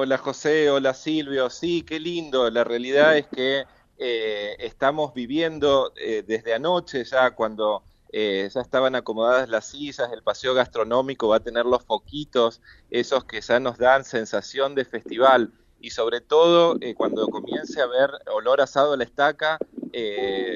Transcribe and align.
Hola 0.00 0.16
José, 0.16 0.70
hola 0.70 0.94
Silvio, 0.94 1.50
sí, 1.50 1.82
qué 1.82 1.98
lindo. 1.98 2.48
La 2.50 2.62
realidad 2.62 3.16
es 3.16 3.26
que 3.26 3.64
eh, 3.98 4.54
estamos 4.60 5.12
viviendo 5.12 5.92
eh, 5.96 6.22
desde 6.24 6.54
anoche 6.54 7.02
ya 7.02 7.32
cuando 7.32 7.82
eh, 8.12 8.48
ya 8.54 8.60
estaban 8.60 8.94
acomodadas 8.94 9.48
las 9.48 9.66
sillas, 9.66 10.12
el 10.12 10.22
paseo 10.22 10.54
gastronómico 10.54 11.26
va 11.26 11.38
a 11.38 11.40
tener 11.40 11.66
los 11.66 11.84
foquitos, 11.84 12.62
esos 12.90 13.24
que 13.24 13.40
ya 13.40 13.58
nos 13.58 13.76
dan 13.76 14.04
sensación 14.04 14.76
de 14.76 14.84
festival 14.84 15.52
y 15.80 15.90
sobre 15.90 16.20
todo 16.20 16.78
cuando 16.96 17.26
comience 17.26 17.80
a 17.80 17.86
ver 17.86 18.12
olor 18.32 18.60
asado 18.60 18.92
a 18.92 18.96
la 18.96 19.02
estaca, 19.02 19.58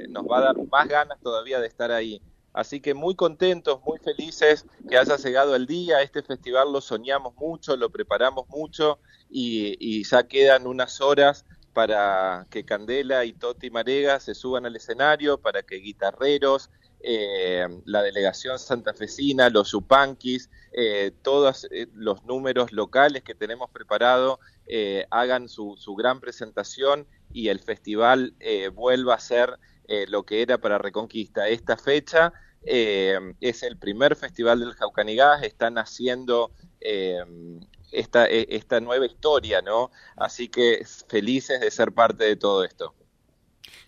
nos 0.09 0.24
va 0.24 0.38
a 0.38 0.43
dar 0.43 0.56
más 0.68 0.86
ganas 0.86 1.18
todavía 1.20 1.59
de 1.59 1.66
estar 1.66 1.90
ahí. 1.90 2.22
Así 2.53 2.80
que 2.80 2.93
muy 2.93 3.14
contentos, 3.14 3.80
muy 3.84 3.98
felices 3.98 4.66
que 4.89 4.98
haya 4.98 5.16
llegado 5.16 5.57
el 5.57 5.66
día. 5.66 6.02
Este 6.02 6.23
festival 6.23 6.73
lo 6.73 6.80
soñamos 6.80 7.34
mucho, 7.37 7.77
lo 7.77 7.91
preparamos 7.91 8.48
mucho 8.48 8.98
y, 9.30 10.05
ya 10.05 10.25
quedan 10.25 10.66
unas 10.66 11.01
horas 11.01 11.46
para 11.73 12.46
que 12.51 12.65
Candela 12.65 13.24
y 13.24 13.33
Toti 13.33 13.70
Marega 13.70 14.20
se 14.20 14.34
suban 14.34 14.66
al 14.66 14.77
escenario, 14.77 15.38
para 15.38 15.62
que 15.62 15.77
guitarreros, 15.77 16.69
eh, 17.05 17.66
la 17.84 18.02
delegación 18.02 18.59
santafesina, 18.59 19.51
los 19.51 19.73
yupanquis, 19.73 20.51
eh, 20.73 21.10
todos 21.23 21.66
eh, 21.73 21.88
los 21.95 22.24
números 22.24 22.73
locales 22.73 23.24
que 23.24 23.34
tenemos 23.34 23.70
preparado 23.70 24.38
hagan 25.10 25.48
su, 25.48 25.77
gran 25.98 26.20
presentación 26.20 27.07
y 27.30 27.48
el 27.48 27.60
festival 27.60 28.34
vuelva 28.73 29.16
a 29.16 29.20
ser 29.20 29.59
lo 30.09 30.23
que 30.23 30.41
era 30.41 30.57
para 30.57 30.79
Reconquista. 30.79 31.46
Esta 31.48 31.77
fecha 31.77 32.33
es 32.62 33.62
el 33.62 33.77
primer 33.77 34.16
festival 34.16 34.60
del 34.60 34.73
Jaucanigás, 34.73 35.43
están 35.43 35.77
haciendo 35.77 36.52
esta, 37.91 38.27
e, 38.30 38.46
esta 38.48 38.80
nueva 38.80 39.05
historia, 39.05 39.60
¿no? 39.60 39.91
Así 40.16 40.48
que 40.48 40.82
felices 41.09 41.60
de 41.60 41.71
ser 41.71 41.93
parte 41.93 42.24
de 42.24 42.37
todo 42.37 42.65
esto. 42.65 42.95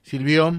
Silvio. 0.03 0.53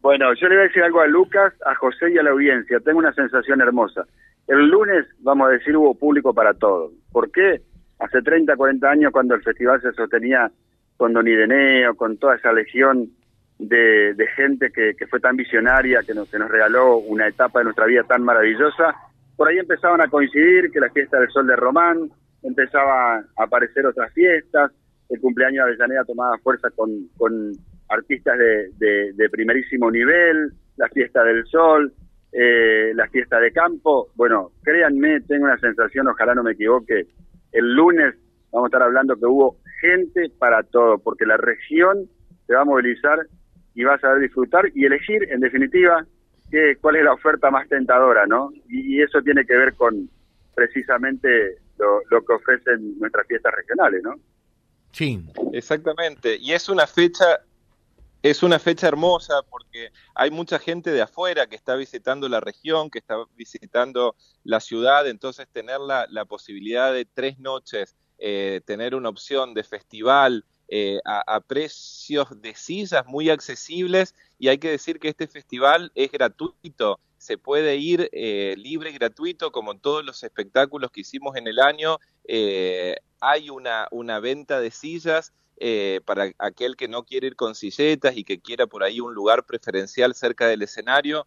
Bueno, 0.00 0.32
yo 0.34 0.48
le 0.48 0.56
voy 0.56 0.64
a 0.64 0.68
decir 0.68 0.82
algo 0.82 1.00
a 1.00 1.06
Lucas, 1.06 1.52
a 1.66 1.74
José 1.74 2.12
y 2.12 2.18
a 2.18 2.22
la 2.22 2.30
audiencia. 2.30 2.80
Tengo 2.80 2.98
una 2.98 3.12
sensación 3.12 3.60
hermosa. 3.60 4.04
El 4.46 4.68
lunes, 4.68 5.06
vamos 5.20 5.48
a 5.48 5.52
decir, 5.52 5.76
hubo 5.76 5.94
público 5.94 6.32
para 6.32 6.54
todo. 6.54 6.90
¿Por 7.12 7.30
qué? 7.30 7.60
Hace 7.98 8.22
30, 8.22 8.56
40 8.56 8.88
años, 8.88 9.12
cuando 9.12 9.34
el 9.34 9.42
festival 9.42 9.80
se 9.82 9.92
sostenía 9.92 10.50
con 10.96 11.12
Don 11.12 11.26
Ireneo, 11.26 11.94
con 11.96 12.16
toda 12.16 12.36
esa 12.36 12.52
legión 12.52 13.10
de, 13.58 14.14
gente 14.36 14.70
que, 14.70 14.94
fue 15.08 15.20
tan 15.20 15.36
visionaria, 15.36 16.02
que 16.06 16.14
nos, 16.14 16.30
que 16.30 16.38
nos 16.38 16.48
regaló 16.48 16.98
una 16.98 17.26
etapa 17.26 17.58
de 17.58 17.64
nuestra 17.64 17.86
vida 17.86 18.04
tan 18.04 18.22
maravillosa, 18.22 18.94
por 19.36 19.48
ahí 19.48 19.58
empezaban 19.58 20.00
a 20.00 20.08
coincidir 20.08 20.70
que 20.70 20.80
la 20.80 20.90
fiesta 20.90 21.18
del 21.18 21.30
Sol 21.30 21.46
de 21.46 21.56
Román, 21.56 22.08
empezaban 22.42 23.26
a 23.36 23.42
aparecer 23.42 23.84
otras 23.86 24.12
fiestas, 24.12 24.72
el 25.08 25.20
cumpleaños 25.20 25.64
de 25.64 25.70
Avellaneda 25.72 26.04
tomaba 26.04 26.38
fuerza 26.38 26.70
con, 26.70 26.90
con 27.16 27.52
artistas 27.88 28.38
de, 28.38 29.12
de, 29.14 29.30
primerísimo 29.30 29.90
nivel, 29.90 30.52
la 30.76 30.88
fiesta 30.88 31.24
del 31.24 31.44
Sol, 31.46 31.92
eh, 32.32 32.92
la 32.94 33.08
fiesta 33.08 33.40
de 33.40 33.52
campo. 33.52 34.08
Bueno, 34.14 34.52
créanme, 34.62 35.20
tengo 35.22 35.44
una 35.44 35.58
sensación, 35.58 36.08
ojalá 36.08 36.34
no 36.34 36.42
me 36.42 36.52
equivoque, 36.52 37.06
el 37.52 37.74
lunes 37.74 38.14
vamos 38.52 38.66
a 38.66 38.68
estar 38.68 38.82
hablando 38.82 39.16
que 39.16 39.26
hubo 39.26 39.58
gente 39.80 40.30
para 40.38 40.62
todo, 40.62 40.98
porque 40.98 41.26
la 41.26 41.36
región 41.36 42.08
se 42.46 42.54
va 42.54 42.62
a 42.62 42.64
movilizar 42.64 43.26
y 43.74 43.84
vas 43.84 44.02
a 44.02 44.14
disfrutar 44.16 44.70
y 44.74 44.86
elegir, 44.86 45.30
en 45.30 45.40
definitiva, 45.40 46.04
qué, 46.50 46.76
cuál 46.80 46.96
es 46.96 47.04
la 47.04 47.12
oferta 47.12 47.50
más 47.50 47.68
tentadora, 47.68 48.26
¿no? 48.26 48.50
Y, 48.68 49.00
eso 49.00 49.22
tiene 49.22 49.44
que 49.44 49.56
ver 49.56 49.74
con 49.74 50.08
precisamente 50.54 51.58
lo, 51.78 52.24
que 52.24 52.32
ofrecen 52.32 52.98
nuestras 52.98 53.26
fiestas 53.26 53.54
regionales, 53.54 54.02
¿no? 54.02 54.14
Sí, 54.90 55.22
exactamente. 55.52 56.36
Y 56.40 56.52
es 56.52 56.68
una 56.68 56.86
fecha 56.86 57.40
es 58.22 58.42
una 58.42 58.58
fecha 58.58 58.88
hermosa 58.88 59.42
porque 59.48 59.92
hay 60.14 60.30
mucha 60.30 60.58
gente 60.58 60.90
de 60.90 61.02
afuera 61.02 61.46
que 61.46 61.56
está 61.56 61.76
visitando 61.76 62.28
la 62.28 62.40
región, 62.40 62.90
que 62.90 62.98
está 62.98 63.16
visitando 63.36 64.16
la 64.44 64.60
ciudad, 64.60 65.06
entonces 65.08 65.46
tener 65.52 65.80
la, 65.80 66.06
la 66.10 66.24
posibilidad 66.24 66.92
de 66.92 67.04
tres 67.04 67.38
noches, 67.38 67.96
eh, 68.18 68.60
tener 68.64 68.94
una 68.94 69.08
opción 69.08 69.54
de 69.54 69.62
festival, 69.62 70.44
eh, 70.70 71.00
a, 71.06 71.40
precios 71.40 72.42
de 72.42 72.54
sillas 72.54 73.06
muy 73.06 73.30
accesibles 73.30 74.14
y 74.38 74.48
hay 74.48 74.58
que 74.58 74.70
decir 74.70 75.00
que 75.00 75.08
este 75.08 75.26
festival 75.26 75.90
es 75.94 76.12
gratuito, 76.12 77.00
se 77.18 77.38
puede 77.38 77.76
ir 77.76 78.08
eh, 78.12 78.54
libre 78.56 78.90
y 78.90 78.94
gratuito 78.94 79.52
como 79.52 79.76
todos 79.78 80.04
los 80.04 80.22
espectáculos 80.22 80.90
que 80.90 81.02
hicimos 81.02 81.36
en 81.36 81.46
el 81.46 81.58
año. 81.58 81.98
Eh, 82.24 82.96
hay 83.20 83.50
una, 83.50 83.88
una 83.90 84.20
venta 84.20 84.60
de 84.60 84.70
sillas 84.70 85.32
para 86.04 86.30
aquel 86.38 86.76
que 86.76 86.86
no 86.86 87.02
quiere 87.02 87.26
ir 87.26 87.34
con 87.34 87.56
silletas 87.56 88.16
y 88.16 88.22
que 88.22 88.40
quiera 88.40 88.68
por 88.68 88.84
ahí 88.84 89.00
un 89.00 89.12
lugar 89.12 89.44
preferencial 89.44 90.14
cerca 90.14 90.46
del 90.46 90.62
escenario. 90.62 91.26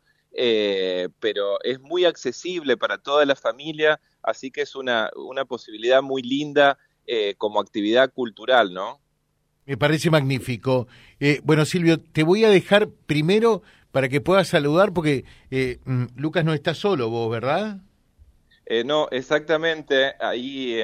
pero 1.19 1.61
es 1.63 1.81
muy 1.81 2.05
accesible 2.05 2.77
para 2.77 2.97
toda 2.97 3.25
la 3.25 3.35
familia, 3.35 3.99
así 4.23 4.49
que 4.49 4.61
es 4.61 4.73
una, 4.73 5.09
una 5.15 5.43
posibilidad 5.43 6.01
muy 6.01 6.21
linda 6.21 6.77
como 7.37 7.59
actividad 7.59 8.13
cultural, 8.13 8.73
¿no? 8.73 9.01
Me 9.65 9.77
parece 9.77 10.09
magnífico. 10.09 10.87
Eh, 11.19 11.39
bueno, 11.43 11.65
Silvio, 11.65 11.99
te 11.99 12.23
voy 12.23 12.43
a 12.43 12.49
dejar 12.49 12.89
primero 12.89 13.61
para 13.91 14.09
que 14.09 14.21
puedas 14.21 14.47
saludar, 14.47 14.93
porque 14.93 15.25
eh, 15.49 15.79
mm, 15.85 16.05
Lucas 16.15 16.45
no 16.45 16.53
está 16.53 16.73
solo, 16.73 17.09
vos, 17.09 17.29
¿verdad? 17.29 17.77
Eh, 18.65 18.83
no, 18.83 19.07
exactamente. 19.11 20.13
Ahí 20.19 20.81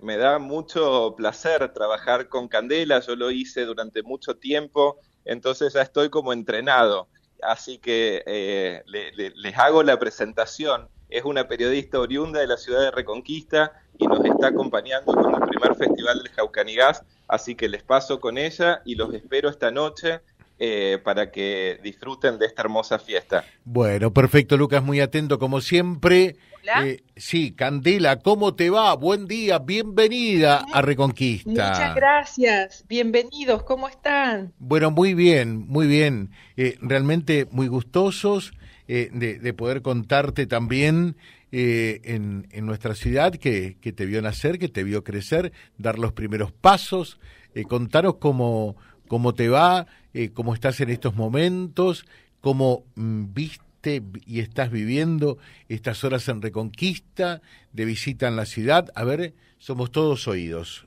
me 0.00 0.16
da 0.16 0.38
mucho 0.38 1.14
placer 1.16 1.72
trabajar 1.72 2.28
con 2.28 2.48
Candela. 2.48 3.00
Yo 3.00 3.16
lo 3.16 3.30
hice 3.30 3.64
durante 3.64 4.02
mucho 4.02 4.36
tiempo, 4.36 4.98
entonces 5.24 5.74
ya 5.74 5.82
estoy 5.82 6.08
como 6.08 6.32
entrenado. 6.32 7.08
Así 7.42 7.78
que 7.78 8.82
les 8.84 9.58
hago 9.58 9.82
la 9.82 9.98
presentación. 9.98 10.88
Es 11.08 11.24
una 11.24 11.48
periodista 11.48 11.98
oriunda 11.98 12.40
de 12.40 12.46
la 12.46 12.56
ciudad 12.56 12.80
de 12.80 12.90
Reconquista 12.90 13.72
y 13.98 14.06
nos 14.06 14.24
está 14.24 14.48
acompañando 14.48 15.12
con 15.12 15.34
el 15.34 15.48
primer 15.48 15.74
festival 15.74 16.22
del 16.22 16.32
Jaucanigás 16.32 17.02
Así 17.28 17.54
que 17.54 17.68
les 17.68 17.82
paso 17.82 18.20
con 18.20 18.38
ella 18.38 18.80
y 18.86 18.94
los 18.94 19.12
espero 19.12 19.50
esta 19.50 19.70
noche 19.70 20.20
eh, 20.58 20.98
para 21.02 21.30
que 21.30 21.78
disfruten 21.82 22.38
de 22.38 22.46
esta 22.46 22.62
hermosa 22.62 22.98
fiesta. 22.98 23.44
Bueno, 23.64 24.12
perfecto, 24.12 24.56
Lucas, 24.56 24.82
muy 24.82 25.00
atento 25.00 25.38
como 25.38 25.60
siempre. 25.60 26.36
Eh, 26.84 27.02
sí, 27.16 27.52
Candela, 27.52 28.18
¿cómo 28.18 28.54
te 28.54 28.68
va? 28.68 28.94
Buen 28.94 29.26
día, 29.26 29.58
bienvenida 29.58 30.64
a 30.72 30.82
Reconquista. 30.82 31.50
Muchas 31.50 31.94
gracias, 31.94 32.84
bienvenidos, 32.88 33.62
¿cómo 33.62 33.88
están? 33.88 34.52
Bueno, 34.58 34.90
muy 34.90 35.14
bien, 35.14 35.66
muy 35.66 35.86
bien. 35.86 36.30
Eh, 36.56 36.76
realmente 36.82 37.46
muy 37.50 37.68
gustosos 37.68 38.52
de, 38.86 39.38
de, 39.38 39.52
poder 39.52 39.82
contarte 39.82 40.46
también 40.46 41.14
eh, 41.50 42.02
en, 42.04 42.46
en, 42.50 42.66
nuestra 42.66 42.94
ciudad 42.94 43.32
que, 43.32 43.78
que, 43.80 43.90
te 43.90 44.04
vio 44.04 44.20
nacer, 44.20 44.58
que 44.58 44.68
te 44.68 44.84
vio 44.84 45.02
crecer, 45.02 45.50
dar 45.78 45.98
los 45.98 46.12
primeros 46.12 46.52
pasos. 46.52 47.18
Eh, 47.54 47.64
contaros 47.64 48.16
cómo, 48.16 48.76
cómo 49.08 49.34
te 49.34 49.48
va, 49.48 49.86
eh, 50.14 50.30
cómo 50.32 50.54
estás 50.54 50.80
en 50.80 50.90
estos 50.90 51.14
momentos, 51.16 52.06
cómo 52.40 52.84
mm, 52.94 53.32
viste 53.34 54.02
y 54.26 54.40
estás 54.40 54.70
viviendo 54.70 55.38
estas 55.68 56.04
horas 56.04 56.28
en 56.28 56.42
Reconquista, 56.42 57.40
de 57.72 57.84
visita 57.84 58.28
en 58.28 58.36
la 58.36 58.46
ciudad. 58.46 58.90
A 58.94 59.04
ver, 59.04 59.34
somos 59.58 59.90
todos 59.90 60.28
oídos. 60.28 60.86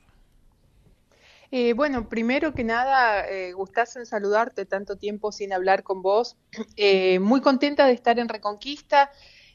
Eh, 1.50 1.74
bueno, 1.74 2.08
primero 2.08 2.54
que 2.54 2.64
nada, 2.64 3.28
eh, 3.28 3.52
en 3.52 4.06
saludarte 4.06 4.64
tanto 4.64 4.96
tiempo 4.96 5.32
sin 5.32 5.52
hablar 5.52 5.82
con 5.82 6.02
vos. 6.02 6.36
Eh, 6.76 7.18
muy 7.18 7.42
contenta 7.42 7.86
de 7.86 7.92
estar 7.92 8.18
en 8.18 8.28
Reconquista. 8.28 9.10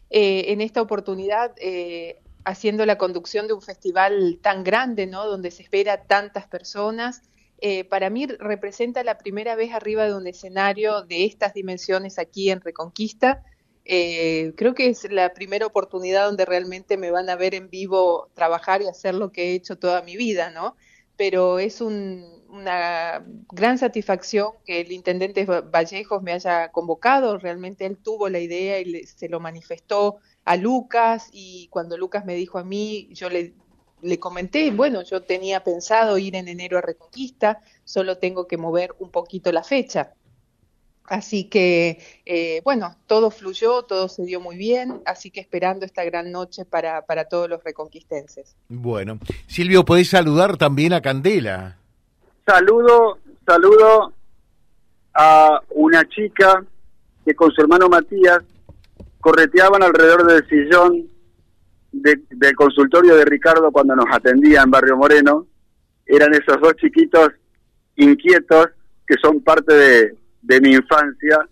En 0.10 0.62
esta 0.62 0.82
oportunidad 0.82 1.54
haciendo 2.46 2.86
la 2.86 2.98
conducción 2.98 3.46
de 3.48 3.54
un 3.54 3.62
festival 3.62 4.40
tan 4.42 4.64
grande, 4.64 5.06
¿no? 5.06 5.26
Donde 5.26 5.52
se 5.52 5.64
espera 5.64 6.04
tantas 6.04 6.48
personas. 6.48 7.24
Eh, 7.60 7.86
para 7.86 8.10
mí 8.10 8.28
representa 8.28 9.04
la 9.04 9.18
primera 9.18 9.56
vez 9.56 9.74
arriba 9.74 10.06
de 10.06 10.16
un 10.16 10.28
escenario 10.28 11.02
de 11.04 11.26
estas 11.26 11.54
dimensiones 11.54 12.20
aquí 12.20 12.50
en 12.52 12.62
Reconquista. 12.62 13.44
creo 13.86 14.76
que 14.76 14.90
es 14.90 15.10
la 15.12 15.34
primera 15.34 15.66
oportunidad 15.66 16.26
donde 16.26 16.46
realmente 16.46 16.98
me 16.98 17.12
van 17.12 17.30
a 17.30 17.36
ver 17.36 17.56
en 17.56 17.70
vivo 17.70 18.30
trabajar 18.34 18.82
y 18.82 18.88
hacer 18.88 19.16
lo 19.16 19.32
que 19.32 19.52
he 19.52 19.54
hecho 19.56 19.78
toda 19.78 20.02
mi 20.02 20.18
vida, 20.18 20.52
¿no? 20.52 20.76
Pero 21.16 21.60
es 21.60 21.82
una 21.82 23.26
gran 23.52 23.78
satisfacción 23.78 24.52
que 24.66 24.82
el 24.82 24.92
intendente 24.92 25.46
Vallejos 25.46 26.22
me 26.22 26.34
haya 26.34 26.70
convocado. 26.72 27.38
Realmente 27.38 27.86
él 27.86 27.98
tuvo 27.98 28.30
la 28.30 28.40
idea 28.40 28.80
y 28.80 29.06
se 29.06 29.30
lo 29.30 29.40
manifestó 29.40 30.18
a 30.46 30.56
Lucas 30.56 31.30
y 31.34 31.68
cuando 31.70 31.98
Lucas 31.98 32.26
me 32.26 32.36
dijo 32.36 32.58
a 32.58 32.64
mí, 32.64 33.10
yo 33.12 33.30
le, 33.30 33.54
le 34.02 34.20
comenté, 34.20 34.72
bueno, 34.72 35.02
yo 35.04 35.22
tenía 35.22 35.64
pensado 35.64 36.18
ir 36.18 36.36
en 36.36 36.48
enero 36.48 36.78
a 36.78 36.82
Reconquista, 36.82 37.62
solo 37.84 38.18
tengo 38.18 38.48
que 38.48 38.58
mover 38.58 38.94
un 39.00 39.10
poquito 39.10 39.52
la 39.52 39.64
fecha. 39.64 40.14
Así 41.06 41.46
que, 41.46 42.00
eh, 42.26 42.62
bueno, 42.66 42.98
todo 43.08 43.32
fluyó, 43.32 43.84
todo 43.84 44.10
se 44.10 44.24
dio 44.26 44.42
muy 44.42 44.58
bien, 44.58 45.02
así 45.06 45.32
que 45.32 45.40
esperando 45.40 45.86
esta 45.86 46.04
gran 46.04 46.32
noche 46.34 46.66
para, 46.66 47.02
para 47.04 47.26
todos 47.26 47.50
los 47.50 47.64
reconquistenses. 47.64 48.56
Bueno, 48.68 49.18
Silvio, 49.48 49.86
podés 49.86 50.10
saludar 50.10 50.58
también 50.58 50.92
a 50.92 51.02
Candela. 51.02 51.78
Saludo, 52.46 53.20
saludo 53.46 54.12
a 55.14 55.62
una 55.70 56.08
chica 56.10 56.66
que 57.26 57.34
con 57.34 57.52
su 57.52 57.62
hermano 57.62 57.88
Matías 57.88 58.44
correteaban 59.22 59.84
alrededor 59.84 60.26
del 60.28 60.48
sillón 60.48 61.10
del 61.92 62.56
consultorio 62.56 63.16
de 63.16 63.26
Ricardo 63.26 63.72
cuando 63.72 63.96
nos 63.96 64.06
atendía 64.12 64.62
en 64.62 64.72
Barrio 64.72 64.98
Moreno. 64.98 65.48
Eran 66.06 66.34
esos 66.34 66.60
dos 66.62 66.74
chiquitos 66.76 67.30
inquietos 67.96 68.68
que 69.06 69.16
son 69.22 69.42
parte 69.42 69.74
de, 69.74 70.16
de 70.42 70.62
mi 70.62 70.74
infancia. 70.74 71.48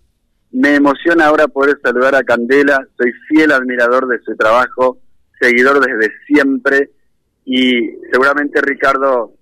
Me 0.52 0.76
emociona 0.76 1.26
ahora 1.26 1.48
poder 1.48 1.78
saludar 1.82 2.14
a 2.14 2.22
Candela, 2.22 2.86
soy 2.96 3.12
fiel 3.28 3.52
admirador 3.52 4.06
de 4.08 4.20
su 4.20 4.34
trabajo, 4.36 4.98
seguidor 5.40 5.80
desde 5.80 6.12
siempre 6.26 6.90
y 7.44 7.90
seguramente 8.10 8.60
Ricardo 8.60 9.32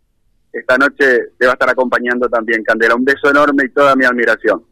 esta 0.53 0.79
noche 0.79 1.33
te 1.37 1.47
va 1.47 1.53
a 1.53 1.55
estar 1.55 1.69
acompañando 1.69 2.29
también, 2.29 2.63
Candela. 2.63 2.95
Un 2.95 3.05
beso 3.05 3.29
enorme 3.29 3.65
y 3.67 3.71
toda 3.71 3.97
mi 3.97 4.05
admiración. 4.05 4.65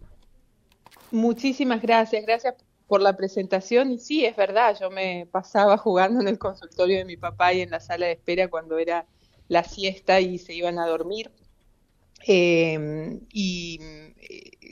Muchísimas 1.11 1.83
gracias, 1.83 2.25
gracias 2.25 2.55
por 2.93 3.01
la 3.01 3.17
presentación 3.17 3.91
y 3.91 3.99
sí, 3.99 4.27
es 4.27 4.37
verdad, 4.37 4.77
yo 4.79 4.91
me 4.91 5.27
pasaba 5.33 5.79
jugando 5.79 6.21
en 6.21 6.29
el 6.29 6.39
consultorio 6.39 6.99
de 6.99 7.07
mi 7.07 7.17
papá 7.17 7.55
y 7.55 7.63
en 7.63 7.71
la 7.71 7.81
sala 7.81 8.05
de 8.05 8.13
espera 8.13 8.49
cuando 8.49 8.77
era 8.77 9.07
la 9.49 9.65
siesta 9.65 10.21
y 10.21 10.37
se 10.37 10.53
iban 10.53 10.79
a 10.79 10.87
dormir. 10.87 11.31
Eh, 12.27 13.19
y 13.31 13.81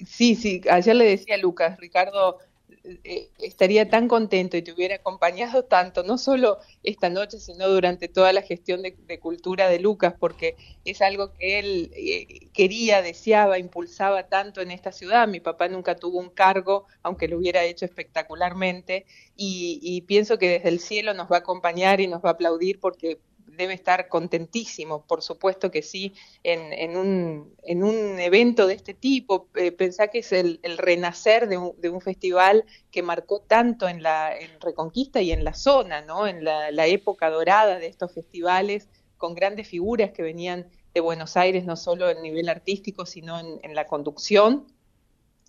sí, 0.07 0.35
sí, 0.35 0.61
ayer 0.71 0.97
le 0.97 1.07
decía 1.07 1.37
a 1.37 1.39
Lucas, 1.39 1.79
Ricardo 1.79 2.37
eh, 2.83 3.29
estaría 3.39 3.91
tan 3.91 4.09
contento 4.09 4.57
y 4.57 4.63
te 4.63 4.73
hubiera 4.73 4.97
acompañado 4.97 5.65
tanto, 5.65 6.03
no 6.03 6.17
solo 6.17 6.59
esta 6.83 7.11
noche, 7.11 7.39
sino 7.39 7.69
durante 7.69 8.09
toda 8.09 8.33
la 8.33 8.43
gestión 8.43 8.83
de, 8.83 9.19
cultura 9.21 9.69
de 9.69 9.81
Lucas, 9.81 10.15
porque 10.19 10.57
es 10.85 11.03
algo 11.03 11.33
que 11.35 11.59
él 11.59 11.91
eh, 11.95 12.49
quería, 12.53 13.03
deseaba, 13.03 13.59
impulsaba 13.59 14.29
tanto 14.29 14.63
en 14.63 14.71
esta 14.71 14.93
ciudad. 14.93 15.29
Mi 15.29 15.41
papá 15.41 15.69
nunca 15.69 15.97
tuvo 15.97 16.19
un 16.19 16.31
cargo, 16.31 16.87
aunque 17.03 17.29
lo 17.29 17.39
hubiera 17.39 17.65
hecho 17.65 17.85
espectacularmente, 17.85 19.05
y 19.37 20.03
pienso 20.03 20.39
que 20.39 20.49
desde 20.49 20.69
el 20.69 20.81
cielo 20.81 21.15
nos 21.15 21.31
va 21.31 21.37
a 21.37 21.41
acompañar 21.41 22.01
y 22.01 22.09
nos 22.09 22.23
va 22.23 22.31
a 22.31 22.33
aplaudir 22.33 22.79
porque 22.79 23.19
debe 23.61 23.75
estar 23.75 24.09
contentísimo, 24.09 25.07
por 25.07 25.23
supuesto 25.23 25.71
que 25.71 25.83
sí, 25.83 26.15
en, 26.43 26.97
un, 26.97 27.55
en 27.63 27.85
un 27.85 28.19
evento 28.19 28.67
de 28.67 28.75
este 28.75 28.95
tipo. 28.95 29.49
Eh, 29.55 29.71
pensá 29.71 30.09
que 30.09 30.21
es 30.21 30.33
el, 30.33 30.59
renacer 30.79 31.47
de 31.47 31.59
un, 31.59 31.79
de 31.79 31.91
un, 31.91 32.01
festival 32.01 32.65
que 32.91 33.03
marcó 33.03 33.43
tanto 33.43 33.87
en 33.87 34.03
la 34.03 34.35
Reconquista 34.61 35.21
y 35.21 35.33
en 35.33 35.45
la 35.45 35.53
zona, 35.53 36.01
¿no? 36.01 36.27
en 36.27 36.43
la, 36.43 36.87
época 36.87 37.29
dorada 37.29 37.79
de 37.79 37.87
estos 37.87 38.15
festivales, 38.15 38.89
con 39.19 39.35
grandes 39.35 39.69
figuras 39.69 40.13
que 40.13 40.23
venían 40.23 40.67
de 40.95 41.01
Buenos 41.01 41.37
Aires, 41.37 41.67
no 41.67 41.77
solo 41.77 42.09
en 42.09 42.23
nivel 42.23 42.49
artístico, 42.49 43.05
sino 43.05 43.39
en 43.39 43.75
la 43.75 43.87
conducción 43.87 44.67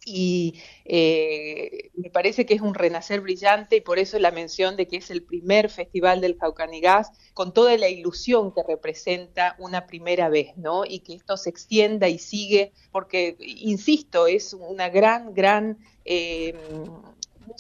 y 0.06 0.60
eh, 0.86 1.92
me 1.96 2.10
parece 2.10 2.46
que 2.46 2.56
es 2.56 2.62
un 2.62 2.74
renacer 2.74 3.22
brillante 3.22 3.78
y 3.78 3.82
por 3.82 4.00
eso 4.00 4.18
la 4.20 4.32
mención 4.32 4.76
de 4.76 4.88
que 4.88 4.98
es 4.98 5.12
el 5.12 5.24
primer 5.24 5.70
festival 5.70 6.22
del 6.22 6.38
Caucanigas 6.38 7.12
con 7.34 7.54
toda 7.54 7.78
la 7.78 7.90
ilusión 7.90 8.52
que 8.54 8.64
representa 8.68 9.56
una 9.60 9.86
primera 9.86 10.30
vez, 10.30 10.58
¿no? 10.58 10.86
Y 10.86 11.00
que 11.00 11.14
esto 11.14 11.38
se 11.38 11.50
extienda 11.50 12.08
y 12.08 12.18
sigue, 12.18 12.72
porque, 12.92 13.38
insisto, 13.40 14.28
es 14.28 14.54
una 14.54 14.90
gran, 14.90 15.34
gran... 15.34 15.78
Eh, 16.06 16.56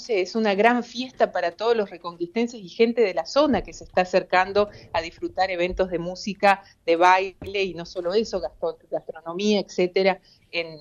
es 0.07 0.35
una 0.35 0.55
gran 0.55 0.83
fiesta 0.83 1.31
para 1.31 1.51
todos 1.51 1.75
los 1.75 1.89
reconquistenses 1.89 2.59
y 2.61 2.69
gente 2.69 3.01
de 3.01 3.13
la 3.13 3.25
zona 3.25 3.61
que 3.61 3.73
se 3.73 3.83
está 3.83 4.01
acercando 4.01 4.69
a 4.93 5.01
disfrutar 5.01 5.51
eventos 5.51 5.89
de 5.89 5.99
música, 5.99 6.63
de 6.85 6.95
baile 6.95 7.63
y 7.63 7.73
no 7.73 7.85
solo 7.85 8.13
eso, 8.13 8.41
gastronomía, 8.89 9.59
etcétera, 9.59 10.19
en, 10.51 10.79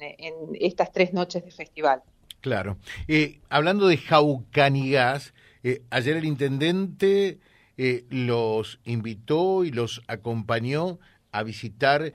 estas 0.61 0.93
tres 0.93 1.13
noches 1.13 1.45
de 1.45 1.51
festival. 1.51 2.03
Claro. 2.41 2.79
Eh, 3.07 3.41
hablando 3.49 3.87
de 3.87 3.99
Jaucanigas, 3.99 5.35
eh, 5.63 5.83
ayer 5.91 6.17
el 6.17 6.25
intendente 6.25 7.39
eh, 7.77 8.05
los 8.09 8.81
invitó 8.85 9.65
y 9.65 9.71
los 9.71 10.03
acompañó 10.07 10.99
a 11.33 11.43
visitar 11.43 12.13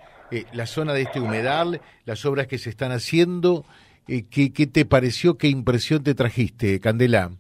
la 0.52 0.66
zona 0.66 0.94
de 0.94 1.04
este 1.04 1.22
humedal, 1.22 1.80
las 2.04 2.26
obras 2.26 2.48
que 2.48 2.58
se 2.58 2.70
están 2.70 2.92
haciendo. 2.92 3.64
¿Qué, 4.06 4.54
¿Qué 4.54 4.68
te 4.68 4.86
pareció? 4.86 5.38
¿Qué 5.38 5.48
impresión 5.48 6.04
te 6.04 6.16
trajiste, 6.16 6.80
Candela? 6.80 7.32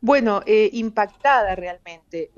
Bueno, 0.00 0.42
impactada 0.46 1.54
realmente. 1.54 2.30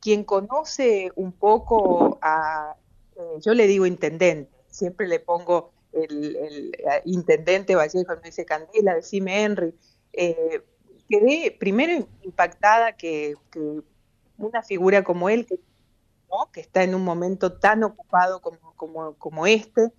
quien 0.00 0.24
conoce 0.24 1.10
un 1.16 1.32
poco 1.32 2.18
a, 2.22 2.76
yo 3.40 3.54
le 3.54 3.66
digo 3.66 3.86
intendente, 3.86 4.50
siempre 4.70 5.08
le 5.08 5.20
pongo 5.20 5.72
el, 5.92 6.72
eh, 6.78 7.02
intendente 7.04 7.74
Vallejo 7.74 8.14
me 8.16 8.28
dice 8.28 8.44
Candela, 8.44 8.94
decime 8.94 9.42
Henry, 9.42 9.74
eh, 10.12 10.62
quedé 11.08 11.56
primero 11.58 12.06
impactada 12.22 12.96
que, 12.96 13.34
una 14.38 14.62
figura 14.62 15.02
como 15.02 15.28
él, 15.28 15.46
que, 15.46 15.56
que 16.52 16.60
está 16.60 16.82
en 16.82 16.94
un 16.94 17.04
momento 17.04 17.52
tan 17.58 17.82
ocupado 17.82 18.40
como, 18.40 18.74
como, 18.76 19.14
como 19.14 19.46
este, 19.46 19.92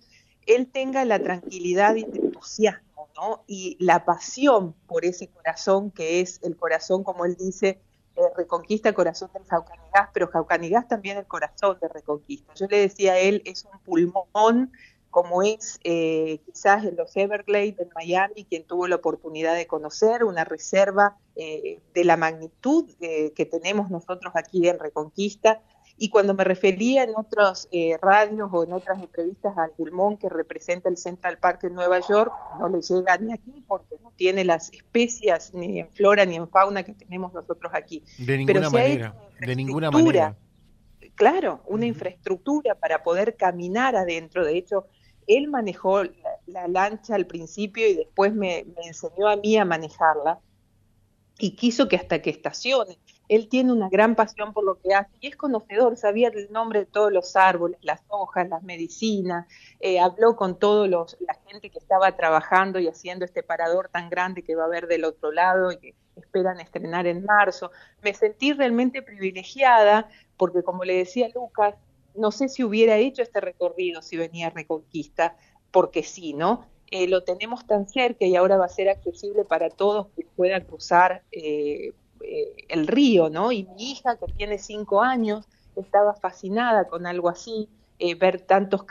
él 0.46 0.70
tenga 0.70 1.04
la 1.04 1.22
tranquilidad 1.22 1.94
y 1.96 2.02
el 2.04 2.16
entusiasmo, 2.16 3.08
¿no? 3.16 3.44
Y 3.46 3.76
la 3.78 4.04
pasión 4.04 4.74
por 4.86 5.04
ese 5.04 5.28
corazón 5.28 5.90
que 5.90 6.20
es 6.20 6.40
el 6.42 6.56
corazón, 6.56 7.04
como 7.04 7.24
él 7.24 7.36
dice, 7.36 7.80
eh, 8.16 8.20
reconquista 8.36 8.92
corazón 8.92 9.30
del 9.32 9.44
Jaucanigás, 9.44 10.10
pero 10.12 10.28
Jaucanigás 10.28 10.88
también 10.88 11.16
el 11.16 11.26
corazón 11.26 11.78
de 11.80 11.88
Reconquista. 11.88 12.52
Yo 12.54 12.66
le 12.66 12.80
decía 12.80 13.14
a 13.14 13.18
él, 13.18 13.42
es 13.44 13.64
un 13.64 13.78
pulmón 13.80 14.72
como 15.12 15.42
es 15.42 15.78
eh, 15.84 16.40
quizás 16.46 16.84
en 16.86 16.96
los 16.96 17.14
Everglades 17.16 17.78
en 17.78 17.90
Miami, 17.94 18.46
quien 18.46 18.64
tuvo 18.64 18.88
la 18.88 18.96
oportunidad 18.96 19.54
de 19.54 19.66
conocer 19.66 20.24
una 20.24 20.42
reserva 20.44 21.18
eh, 21.36 21.80
de 21.92 22.04
la 22.04 22.16
magnitud 22.16 22.90
eh, 22.98 23.32
que 23.36 23.44
tenemos 23.44 23.90
nosotros 23.90 24.32
aquí 24.34 24.66
en 24.66 24.78
Reconquista. 24.78 25.60
Y 25.96 26.08
cuando 26.08 26.34
me 26.34 26.44
refería 26.44 27.04
en 27.04 27.12
otros 27.16 27.68
radios 28.00 28.48
o 28.52 28.64
en 28.64 28.72
otras 28.72 29.00
entrevistas 29.00 29.56
al 29.56 29.70
pulmón 29.70 30.16
que 30.16 30.28
representa 30.28 30.88
el 30.88 30.96
Central 30.96 31.38
Park 31.38 31.64
en 31.64 31.74
Nueva 31.74 32.00
York, 32.00 32.32
no 32.58 32.68
le 32.68 32.80
llega 32.80 33.18
ni 33.18 33.32
aquí 33.32 33.64
porque 33.66 33.96
no 34.02 34.12
tiene 34.16 34.44
las 34.44 34.72
especias 34.72 35.54
ni 35.54 35.80
en 35.80 35.88
flora 35.90 36.24
ni 36.24 36.36
en 36.36 36.48
fauna 36.48 36.82
que 36.82 36.94
tenemos 36.94 37.32
nosotros 37.32 37.72
aquí. 37.74 38.02
De 38.18 38.38
ninguna 38.38 38.70
manera, 38.70 39.14
de 39.38 39.56
ninguna 39.56 39.90
manera. 39.90 40.36
Claro, 41.14 41.62
una 41.66 41.86
infraestructura 41.86 42.74
para 42.74 43.02
poder 43.02 43.36
caminar 43.36 43.96
adentro. 43.96 44.44
De 44.44 44.56
hecho, 44.56 44.86
él 45.26 45.48
manejó 45.48 46.02
la, 46.46 46.68
lancha 46.68 47.14
al 47.14 47.26
principio 47.26 47.88
y 47.88 47.94
después 47.94 48.34
me, 48.34 48.66
enseñó 48.84 49.28
a 49.28 49.36
mí 49.36 49.56
a 49.56 49.64
manejarla 49.64 50.40
y 51.38 51.54
quiso 51.56 51.88
que 51.88 51.96
hasta 51.96 52.22
que 52.22 52.30
estacione. 52.30 52.98
Él 53.34 53.48
tiene 53.48 53.72
una 53.72 53.88
gran 53.88 54.14
pasión 54.14 54.52
por 54.52 54.62
lo 54.62 54.78
que 54.78 54.92
hace 54.92 55.10
y 55.20 55.28
es 55.28 55.36
conocedor, 55.36 55.96
sabía 55.96 56.28
el 56.28 56.52
nombre 56.52 56.80
de 56.80 56.84
todos 56.84 57.10
los 57.10 57.34
árboles, 57.34 57.78
las 57.80 58.02
hojas, 58.08 58.46
las 58.46 58.62
medicinas, 58.62 59.46
eh, 59.80 60.00
habló 60.00 60.36
con 60.36 60.58
todos 60.58 60.86
los, 60.86 61.16
la 61.20 61.32
gente 61.46 61.70
que 61.70 61.78
estaba 61.78 62.14
trabajando 62.14 62.78
y 62.78 62.88
haciendo 62.88 63.24
este 63.24 63.42
parador 63.42 63.88
tan 63.88 64.10
grande 64.10 64.42
que 64.42 64.54
va 64.54 64.64
a 64.64 64.66
haber 64.66 64.86
del 64.86 65.06
otro 65.06 65.32
lado 65.32 65.72
y 65.72 65.78
que 65.78 65.94
esperan 66.16 66.60
estrenar 66.60 67.06
en 67.06 67.24
marzo. 67.24 67.70
Me 68.02 68.12
sentí 68.12 68.52
realmente 68.52 69.00
privilegiada 69.00 70.10
porque 70.36 70.62
como 70.62 70.84
le 70.84 70.98
decía 70.98 71.30
Lucas, 71.34 71.74
no 72.14 72.32
sé 72.32 72.50
si 72.50 72.64
hubiera 72.64 72.98
hecho 72.98 73.22
este 73.22 73.40
recorrido 73.40 74.02
si 74.02 74.18
venía 74.18 74.50
Reconquista, 74.50 75.36
porque 75.70 76.02
sí, 76.02 76.34
¿no? 76.34 76.66
Eh, 76.90 77.08
lo 77.08 77.24
tenemos 77.24 77.66
tan 77.66 77.88
cerca 77.88 78.26
y 78.26 78.36
ahora 78.36 78.58
va 78.58 78.66
a 78.66 78.68
ser 78.68 78.90
accesible 78.90 79.46
para 79.46 79.70
todos 79.70 80.08
que 80.14 80.26
puedan 80.36 80.66
cruzar 80.66 81.22
eh, 81.32 81.94
eh, 82.24 82.64
el 82.68 82.86
río, 82.86 83.30
¿no? 83.30 83.52
Y 83.52 83.64
mi 83.64 83.92
hija, 83.92 84.16
que 84.16 84.32
tiene 84.32 84.58
cinco 84.58 85.02
años, 85.02 85.46
estaba 85.76 86.14
fascinada 86.14 86.86
con 86.86 87.06
algo 87.06 87.28
así, 87.28 87.68
ver 88.18 88.40
tantos 88.40 88.84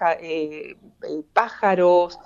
pájaros, 1.34 2.18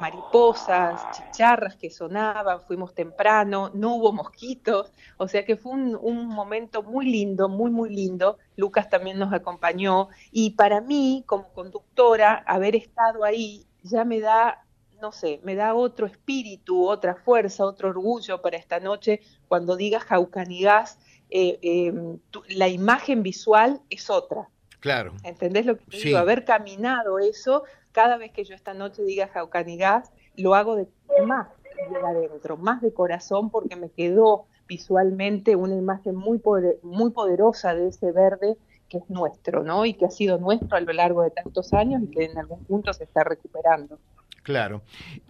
mariposas, 0.00 1.00
chicharras 1.10 1.76
que 1.76 1.90
sonaban, 1.90 2.60
fuimos 2.60 2.94
temprano, 2.94 3.70
no 3.74 3.96
hubo 3.96 4.12
mosquitos, 4.12 4.92
o 5.16 5.28
sea 5.28 5.44
que 5.44 5.56
fue 5.56 5.72
un, 5.72 5.98
un 6.00 6.28
momento 6.28 6.82
muy 6.82 7.06
lindo, 7.06 7.48
muy, 7.48 7.70
muy 7.70 7.90
lindo, 7.90 8.38
Lucas 8.56 8.88
también 8.88 9.18
nos 9.18 9.32
acompañó 9.32 10.08
y 10.30 10.50
para 10.50 10.80
mí 10.80 11.24
como 11.26 11.52
conductora 11.52 12.44
haber 12.46 12.76
estado 12.76 13.24
ahí 13.24 13.66
ya 13.82 14.04
me 14.04 14.20
da, 14.20 14.64
no 15.02 15.10
sé, 15.10 15.40
me 15.42 15.56
da 15.56 15.74
otro 15.74 16.06
espíritu, 16.06 16.88
otra 16.88 17.16
fuerza, 17.16 17.66
otro 17.66 17.88
orgullo 17.88 18.40
para 18.40 18.56
esta 18.56 18.78
noche 18.78 19.20
cuando 19.48 19.76
digas 19.76 20.04
Jaucanigas, 20.04 21.00
eh, 21.28 21.58
em, 21.60 22.20
la 22.48 22.68
imagen 22.68 23.24
visual 23.24 23.80
es 23.90 24.08
otra. 24.08 24.48
Claro. 24.78 25.12
¿Entendés 25.24 25.66
lo 25.66 25.76
que 25.76 25.98
digo? 25.98 26.18
Haber 26.18 26.44
caminado 26.44 27.18
eso, 27.18 27.64
cada 27.90 28.16
vez 28.16 28.30
que 28.30 28.44
yo 28.44 28.54
esta 28.54 28.74
noche 28.74 29.02
diga 29.02 29.26
Jaucanigas, 29.26 30.12
lo 30.36 30.54
hago 30.54 30.76
de 30.76 30.86
más 31.26 31.48
de 31.90 31.98
adentro, 31.98 32.56
más 32.56 32.80
de 32.80 32.94
corazón, 32.94 33.50
porque 33.50 33.74
me 33.74 33.90
quedó 33.90 34.46
visualmente 34.68 35.56
una 35.56 35.74
imagen 35.74 36.14
muy, 36.14 36.40
muy 36.82 37.10
poderosa 37.10 37.74
de 37.74 37.88
ese 37.88 38.12
verde 38.12 38.56
que 38.88 38.98
es 38.98 39.10
nuestro, 39.10 39.64
¿no? 39.64 39.84
Y 39.84 39.94
que 39.94 40.04
ha 40.04 40.10
sido 40.10 40.38
nuestro 40.38 40.76
a 40.76 40.80
lo 40.80 40.92
largo 40.92 41.22
de 41.22 41.30
tantos 41.30 41.72
años 41.72 42.02
y 42.04 42.06
que 42.08 42.24
en 42.26 42.38
algún 42.38 42.62
punto 42.64 42.92
se 42.92 43.04
está 43.04 43.24
recuperando. 43.24 43.98
Claro. 44.42 44.82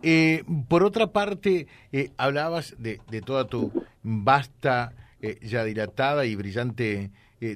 Eh, 0.03 0.43
por 0.69 0.83
otra 0.85 1.13
parte, 1.13 1.67
eh, 1.93 2.11
hablabas 2.17 2.77
de, 2.79 2.99
toda 3.25 3.47
tu 3.47 3.71
vasta, 4.03 4.95
eh, 5.21 5.39
ya 5.43 5.65
dilatada 5.65 6.25
y 6.27 6.35
brillante 6.35 7.11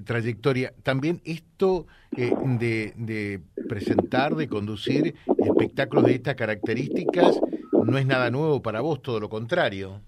trayectoria. 0.05 0.75
También 0.83 1.21
esto 1.25 1.87
de, 2.11 2.93
de, 2.97 3.41
presentar, 3.69 4.35
de 4.35 4.49
conducir 4.49 5.15
espectáculos 5.39 6.07
de 6.07 6.15
estas 6.17 6.35
características, 6.35 7.41
no 7.85 7.97
es 7.97 8.05
nada 8.05 8.33
nuevo 8.33 8.61
para 8.61 8.81
vos, 8.81 9.01
todo 9.01 9.21
lo 9.21 9.29
contrario. 9.29 10.01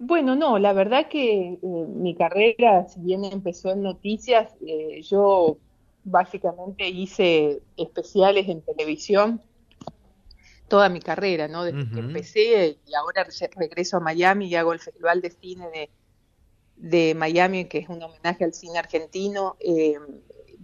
Bueno, 0.00 0.34
no, 0.34 0.58
la 0.58 0.72
verdad 0.72 1.08
que 1.08 1.52
eh, 1.52 1.58
mi 1.62 2.14
carrera, 2.16 2.86
si 2.88 3.00
bien 3.00 3.24
empezó 3.24 3.70
en 3.70 3.82
noticias, 3.82 4.52
eh, 4.66 5.00
yo 5.02 5.58
básicamente 6.02 6.88
hice 6.88 7.62
especiales 7.76 8.48
en 8.48 8.60
televisión 8.60 9.40
toda 10.74 10.88
mi 10.88 10.98
carrera, 10.98 11.46
¿no? 11.46 11.62
Desde 11.62 11.88
que 11.88 12.00
empecé 12.00 12.78
y 12.84 12.94
ahora 12.96 13.24
regreso 13.54 13.98
a 13.98 14.00
Miami 14.00 14.48
y 14.48 14.56
hago 14.56 14.72
el 14.72 14.80
Festival 14.80 15.20
de 15.20 15.30
Cine 15.30 15.68
de, 15.70 15.88
de 16.74 17.14
Miami, 17.14 17.66
que 17.66 17.78
es 17.78 17.88
un 17.88 18.02
homenaje 18.02 18.42
al 18.42 18.52
cine 18.52 18.80
argentino. 18.80 19.56
Eh, 19.60 19.94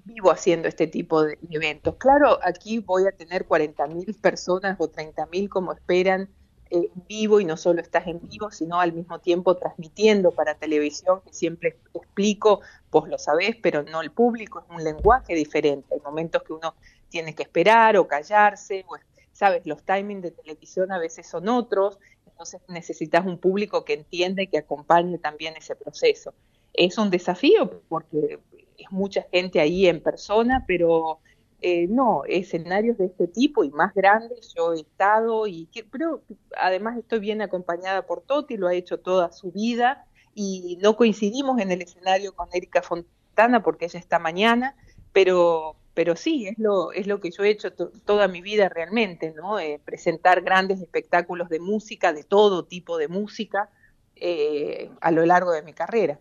vivo 0.04 0.32
haciendo 0.32 0.66
este 0.66 0.88
tipo 0.88 1.22
de 1.22 1.38
eventos. 1.48 1.94
Claro, 1.94 2.40
aquí 2.42 2.80
voy 2.80 3.06
a 3.06 3.12
tener 3.12 3.46
40.000 3.46 4.20
personas 4.20 4.74
o 4.80 4.90
30.000 4.90 5.48
como 5.48 5.72
esperan 5.72 6.28
en 6.70 6.88
vivo 7.08 7.38
y 7.38 7.44
no 7.44 7.56
solo 7.56 7.80
estás 7.80 8.08
en 8.08 8.20
vivo, 8.28 8.50
sino 8.50 8.80
al 8.80 8.92
mismo 8.92 9.20
tiempo 9.20 9.56
transmitiendo 9.58 10.32
para 10.32 10.56
televisión, 10.56 11.20
que 11.24 11.32
siempre 11.32 11.78
explico, 11.94 12.62
vos 12.90 13.08
lo 13.08 13.16
sabés, 13.16 13.54
pero 13.62 13.84
no 13.84 14.00
el 14.00 14.10
público, 14.10 14.58
es 14.58 14.76
un 14.76 14.82
lenguaje 14.82 15.36
diferente. 15.36 15.94
Hay 15.94 16.00
momentos 16.00 16.42
que 16.42 16.52
uno 16.52 16.74
tiene 17.08 17.32
que 17.32 17.44
esperar 17.44 17.96
o 17.96 18.08
callarse, 18.08 18.84
o, 18.88 18.96
sabes, 19.40 19.64
los 19.64 19.82
timings 19.84 20.22
de 20.22 20.32
televisión 20.32 20.92
a 20.92 20.98
veces 20.98 21.26
son 21.26 21.48
otros, 21.48 21.98
entonces 22.26 22.60
necesitas 22.68 23.24
un 23.24 23.38
público 23.38 23.86
que 23.86 23.94
entiende, 23.94 24.48
que 24.48 24.58
acompañe 24.58 25.16
también 25.16 25.56
ese 25.56 25.74
proceso. 25.74 26.34
Es 26.74 26.98
un 26.98 27.08
desafío 27.08 27.80
porque 27.88 28.38
es 28.76 28.92
mucha 28.92 29.22
gente 29.32 29.58
ahí 29.58 29.86
en 29.86 30.02
persona, 30.02 30.66
pero 30.68 31.20
eh, 31.62 31.86
no, 31.88 32.22
escenarios 32.26 32.98
de 32.98 33.06
este 33.06 33.28
tipo 33.28 33.64
y 33.64 33.70
más 33.70 33.94
grandes 33.94 34.52
yo 34.54 34.74
he 34.74 34.80
estado 34.80 35.46
y 35.46 35.70
pero 35.90 36.22
además 36.58 36.98
estoy 36.98 37.20
bien 37.20 37.40
acompañada 37.40 38.02
por 38.06 38.20
Toti, 38.20 38.58
lo 38.58 38.68
ha 38.68 38.74
hecho 38.74 39.00
toda 39.00 39.32
su 39.32 39.52
vida 39.52 40.04
y 40.34 40.78
no 40.82 40.96
coincidimos 40.96 41.58
en 41.60 41.70
el 41.70 41.80
escenario 41.80 42.34
con 42.34 42.50
Erika 42.52 42.82
Fontana 42.82 43.62
porque 43.62 43.86
ella 43.86 44.00
está 44.00 44.18
mañana, 44.18 44.76
pero 45.14 45.76
pero 45.94 46.16
sí, 46.16 46.46
es 46.46 46.58
lo, 46.58 46.92
es 46.92 47.06
lo 47.06 47.20
que 47.20 47.30
yo 47.30 47.44
he 47.44 47.50
hecho 47.50 47.72
toda 47.72 48.28
mi 48.28 48.40
vida 48.40 48.68
realmente, 48.68 49.32
¿no? 49.36 49.58
Eh, 49.58 49.80
presentar 49.84 50.42
grandes 50.42 50.80
espectáculos 50.80 51.48
de 51.48 51.60
música, 51.60 52.12
de 52.12 52.24
todo 52.24 52.64
tipo 52.64 52.98
de 52.98 53.08
música, 53.08 53.70
eh, 54.16 54.90
a 55.00 55.10
lo 55.10 55.26
largo 55.26 55.52
de 55.52 55.62
mi 55.62 55.72
carrera. 55.72 56.18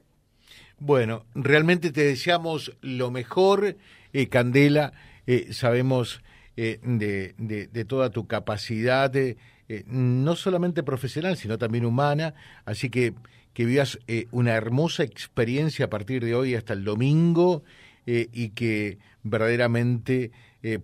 Bueno, 0.80 1.26
realmente 1.36 1.92
te 1.92 2.04
deseamos 2.06 2.78
lo 2.82 3.12
mejor, 3.12 3.76
Candela. 4.30 4.94
Eh, 5.32 5.54
sabemos 5.54 6.24
eh, 6.58 6.80
de, 6.82 7.36
de, 7.38 7.86
toda 7.86 8.10
tu 8.10 8.26
capacidad, 8.26 9.16
eh, 9.16 9.38
no 9.86 10.36
solamente 10.36 10.82
profesional, 10.82 11.38
sino 11.38 11.60
también 11.60 11.86
humana, 11.86 12.34
así 12.66 12.90
que 12.90 13.14
que 13.54 13.66
vivas 13.66 14.00
una 14.32 14.54
hermosa 14.54 15.04
experiencia 15.04 15.86
a 15.86 15.90
partir 15.90 16.24
de 16.24 16.34
hoy 16.34 16.56
hasta 16.56 16.74
el 16.74 16.84
domingo 16.84 17.64
y 18.06 18.50
que 18.50 18.98
verdaderamente 19.24 20.32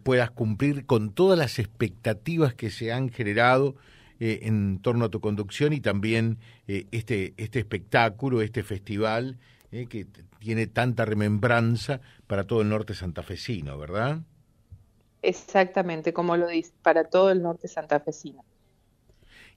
puedas 0.03 0.29
cumplir 0.31 0.86
con 0.86 1.12
todas 1.12 1.38
las 1.39 1.57
expectativas 1.57 2.53
que 2.53 2.69
se 2.69 2.93
han 2.93 3.10
generado 3.10 3.75
en 4.19 4.79
torno 4.79 5.05
a 5.05 5.10
tu 5.10 5.22
conducción 5.22 5.74
y 5.74 5.81
también 5.81 6.38
este, 6.67 7.34
este 7.38 7.60
espectáculo, 7.60 8.41
este 8.41 8.63
festival 8.63 9.38
que 9.72 10.05
tiene 10.39 10.67
tanta 10.67 11.03
remembranza 11.03 12.00
para 12.27 12.45
todo 12.45 12.62
el 12.62 12.69
norte 12.69 12.93
santafesino, 12.93 13.77
¿verdad? 13.77 14.19
Exactamente, 15.25 16.13
como 16.13 16.38
lo 16.38 16.48
dice, 16.48 16.72
para 16.84 17.05
todo 17.05 17.31
el 17.31 17.41
norte 17.41 17.67
santafesino. 17.67 18.45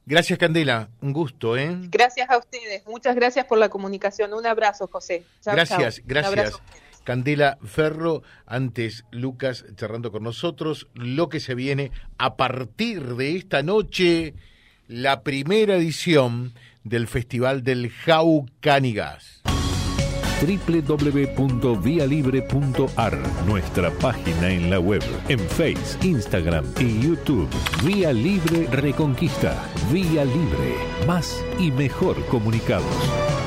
Gracias, 0.07 0.39
Candela. 0.39 0.89
Un 1.03 1.13
gusto, 1.13 1.59
¿eh? 1.59 1.77
Gracias 1.91 2.31
a 2.31 2.39
ustedes. 2.39 2.87
Muchas 2.87 3.15
gracias 3.15 3.45
por 3.45 3.59
la 3.59 3.69
comunicación. 3.69 4.33
Un 4.33 4.47
abrazo, 4.47 4.89
José. 4.89 5.25
gracias, 5.45 6.01
gracias. 6.07 6.59
Candela 7.09 7.57
Ferro, 7.65 8.23
antes 8.45 9.07
Lucas 9.11 9.65
charlando 9.77 10.13
con 10.13 10.25
nosotros, 10.25 10.89
lo 10.93 11.31
que 11.31 11.41
se 11.41 11.55
viene 11.55 11.91
a 12.19 12.37
partir 12.37 13.17
de 13.17 13.35
esta 13.35 13.63
noche, 13.63 14.35
la 14.89 15.23
primera 15.23 15.77
edición 15.77 16.53
del 16.85 17.07
Festival 17.07 17.63
del 17.63 17.89
Jaucanigas 17.89 19.41
www.vialibre.ar, 20.43 23.19
nuestra 23.47 23.91
página 23.91 24.51
en 24.51 24.69
la 24.69 24.79
web, 24.79 25.03
en 25.29 25.41
Face, 25.41 25.97
Instagram 26.07 26.67
y 26.79 27.01
YouTube. 27.01 27.49
Vía 27.85 28.13
Libre 28.13 28.67
Reconquista. 28.71 29.67
Vía 29.91 30.27
Libre. 30.27 30.75
Más 31.07 31.43
y 31.59 31.73
mejor 31.73 32.23
comunicados. 32.27 33.38